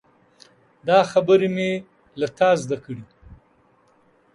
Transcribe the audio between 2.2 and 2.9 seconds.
تا زده